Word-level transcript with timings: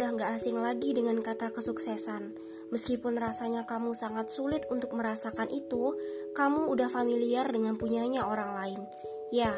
udah 0.00 0.16
gak 0.16 0.40
asing 0.40 0.56
lagi 0.56 0.96
dengan 0.96 1.20
kata 1.20 1.52
kesuksesan. 1.52 2.32
Meskipun 2.72 3.20
rasanya 3.20 3.68
kamu 3.68 3.92
sangat 3.92 4.32
sulit 4.32 4.64
untuk 4.72 4.96
merasakan 4.96 5.52
itu, 5.52 5.92
kamu 6.32 6.72
udah 6.72 6.88
familiar 6.88 7.44
dengan 7.52 7.76
punyanya 7.76 8.24
orang 8.24 8.56
lain. 8.56 8.80
Ya, 9.28 9.52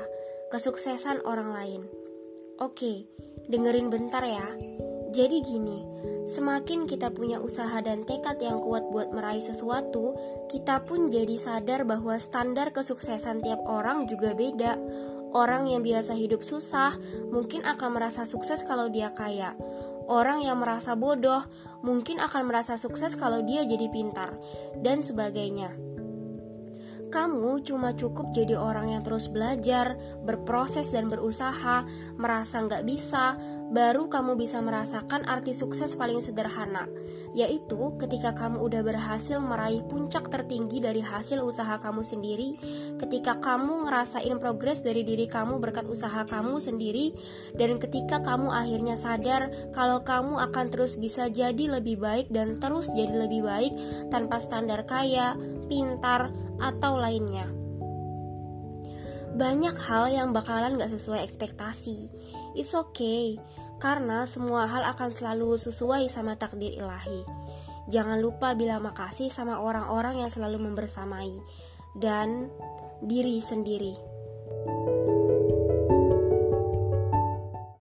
kesuksesan 0.50 1.22
orang 1.22 1.54
lain. 1.54 1.82
Oke, 2.58 3.06
dengerin 3.46 3.86
bentar 3.86 4.26
ya. 4.26 4.50
Jadi 5.14 5.46
gini, 5.46 5.84
semakin 6.26 6.90
kita 6.90 7.14
punya 7.14 7.38
usaha 7.38 7.78
dan 7.84 8.02
tekad 8.02 8.42
yang 8.42 8.58
kuat 8.58 8.82
buat 8.90 9.14
meraih 9.14 9.44
sesuatu, 9.44 10.18
kita 10.50 10.82
pun 10.82 11.06
jadi 11.06 11.38
sadar 11.38 11.86
bahwa 11.86 12.18
standar 12.18 12.74
kesuksesan 12.74 13.44
tiap 13.46 13.62
orang 13.68 14.10
juga 14.10 14.34
beda. 14.34 14.74
Orang 15.32 15.68
yang 15.68 15.80
biasa 15.80 16.12
hidup 16.12 16.44
susah 16.44 16.96
mungkin 17.32 17.64
akan 17.64 17.96
merasa 17.96 18.28
sukses 18.28 18.60
kalau 18.64 18.92
dia 18.92 19.16
kaya. 19.16 19.56
Orang 20.06 20.44
yang 20.44 20.60
merasa 20.60 20.92
bodoh 20.92 21.44
mungkin 21.80 22.20
akan 22.20 22.52
merasa 22.52 22.76
sukses 22.76 23.16
kalau 23.16 23.40
dia 23.40 23.64
jadi 23.64 23.88
pintar, 23.88 24.36
dan 24.84 25.00
sebagainya. 25.00 25.91
Kamu 27.12 27.60
cuma 27.60 27.92
cukup 27.92 28.32
jadi 28.32 28.56
orang 28.56 28.96
yang 28.96 29.04
terus 29.04 29.28
belajar, 29.28 30.00
berproses 30.24 30.96
dan 30.96 31.12
berusaha, 31.12 31.84
merasa 32.16 32.64
nggak 32.64 32.88
bisa, 32.88 33.36
baru 33.68 34.08
kamu 34.08 34.36
bisa 34.36 34.64
merasakan 34.64 35.28
arti 35.28 35.52
sukses 35.52 35.92
paling 35.92 36.24
sederhana, 36.24 36.88
yaitu 37.36 37.96
ketika 38.00 38.32
kamu 38.32 38.64
udah 38.64 38.80
berhasil 38.80 39.40
meraih 39.40 39.80
puncak 39.88 40.28
tertinggi 40.28 40.80
dari 40.80 41.00
hasil 41.00 41.40
usaha 41.40 41.80
kamu 41.80 42.04
sendiri, 42.04 42.56
ketika 43.00 43.40
kamu 43.40 43.88
ngerasain 43.88 44.36
progres 44.36 44.84
dari 44.84 45.04
diri 45.04 45.28
kamu 45.28 45.60
berkat 45.60 45.88
usaha 45.88 46.24
kamu 46.24 46.60
sendiri, 46.60 47.12
dan 47.56 47.80
ketika 47.80 48.20
kamu 48.20 48.52
akhirnya 48.52 48.96
sadar 49.00 49.52
kalau 49.76 50.00
kamu 50.00 50.36
akan 50.48 50.68
terus 50.72 51.00
bisa 51.00 51.32
jadi 51.32 51.76
lebih 51.80 52.00
baik 52.00 52.28
dan 52.32 52.56
terus 52.60 52.92
jadi 52.92 53.24
lebih 53.28 53.44
baik 53.44 53.72
tanpa 54.12 54.36
standar 54.36 54.84
kaya, 54.84 55.32
pintar, 55.72 56.28
atau 56.58 56.98
lainnya. 56.98 57.48
Banyak 59.32 59.76
hal 59.88 60.12
yang 60.12 60.28
bakalan 60.36 60.76
gak 60.76 60.92
sesuai 60.92 61.24
ekspektasi. 61.24 62.12
It's 62.52 62.76
okay, 62.76 63.40
karena 63.80 64.28
semua 64.28 64.68
hal 64.68 64.84
akan 64.92 65.08
selalu 65.08 65.56
sesuai 65.56 66.12
sama 66.12 66.36
takdir 66.36 66.76
ilahi. 66.76 67.24
Jangan 67.88 68.20
lupa 68.20 68.52
bilang 68.52 68.84
makasih 68.84 69.32
sama 69.32 69.58
orang-orang 69.58 70.20
yang 70.20 70.30
selalu 70.30 70.68
membersamai 70.68 71.32
dan 71.96 72.52
diri 73.02 73.40
sendiri. 73.40 73.94
thank 74.52 75.08
you 75.08 75.11